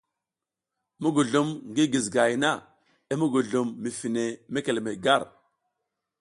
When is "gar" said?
5.05-5.21